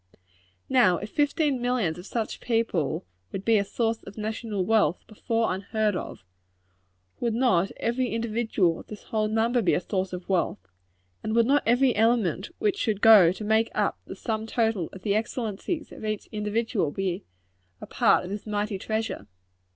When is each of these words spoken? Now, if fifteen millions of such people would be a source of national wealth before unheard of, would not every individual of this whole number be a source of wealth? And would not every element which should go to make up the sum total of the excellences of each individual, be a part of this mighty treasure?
Now, 0.67 0.97
if 0.97 1.11
fifteen 1.11 1.61
millions 1.61 1.99
of 1.99 2.07
such 2.07 2.39
people 2.39 3.05
would 3.31 3.45
be 3.45 3.59
a 3.59 3.63
source 3.63 4.01
of 4.01 4.17
national 4.17 4.65
wealth 4.65 5.05
before 5.05 5.53
unheard 5.53 5.95
of, 5.95 6.25
would 7.19 7.35
not 7.35 7.71
every 7.77 8.07
individual 8.09 8.79
of 8.79 8.87
this 8.87 9.03
whole 9.03 9.27
number 9.27 9.61
be 9.61 9.75
a 9.75 9.79
source 9.79 10.11
of 10.11 10.27
wealth? 10.27 10.65
And 11.21 11.35
would 11.35 11.45
not 11.45 11.61
every 11.67 11.95
element 11.95 12.49
which 12.57 12.79
should 12.79 12.99
go 12.99 13.31
to 13.31 13.43
make 13.43 13.69
up 13.75 13.99
the 14.05 14.15
sum 14.15 14.47
total 14.47 14.89
of 14.91 15.03
the 15.03 15.13
excellences 15.13 15.91
of 15.91 16.03
each 16.03 16.25
individual, 16.31 16.89
be 16.89 17.23
a 17.79 17.85
part 17.85 18.23
of 18.23 18.31
this 18.31 18.47
mighty 18.47 18.79
treasure? 18.79 19.27